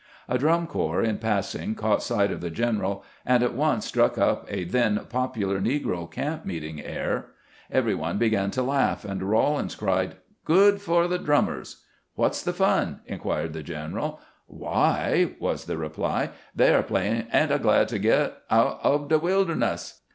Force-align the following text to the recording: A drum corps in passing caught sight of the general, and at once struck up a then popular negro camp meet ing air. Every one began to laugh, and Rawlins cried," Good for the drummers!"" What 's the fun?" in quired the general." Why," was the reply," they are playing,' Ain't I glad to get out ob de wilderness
A 0.27 0.39
drum 0.39 0.65
corps 0.65 1.03
in 1.03 1.19
passing 1.19 1.75
caught 1.75 2.01
sight 2.01 2.31
of 2.31 2.41
the 2.41 2.49
general, 2.49 3.03
and 3.23 3.43
at 3.43 3.53
once 3.53 3.85
struck 3.85 4.17
up 4.17 4.47
a 4.49 4.63
then 4.63 4.99
popular 5.09 5.61
negro 5.61 6.09
camp 6.11 6.43
meet 6.43 6.63
ing 6.63 6.81
air. 6.81 7.27
Every 7.69 7.93
one 7.93 8.17
began 8.17 8.49
to 8.49 8.63
laugh, 8.63 9.05
and 9.05 9.21
Rawlins 9.21 9.75
cried," 9.75 10.15
Good 10.53 10.81
for 10.81 11.07
the 11.07 11.19
drummers!"" 11.19 11.83
What 12.15 12.33
's 12.35 12.41
the 12.41 12.51
fun?" 12.51 13.01
in 13.05 13.19
quired 13.19 13.53
the 13.53 13.61
general." 13.61 14.19
Why," 14.47 15.33
was 15.37 15.65
the 15.65 15.77
reply," 15.77 16.31
they 16.55 16.73
are 16.73 16.81
playing,' 16.81 17.27
Ain't 17.31 17.51
I 17.51 17.59
glad 17.59 17.87
to 17.89 17.99
get 17.99 18.37
out 18.49 18.83
ob 18.83 19.07
de 19.09 19.19
wilderness 19.19 20.01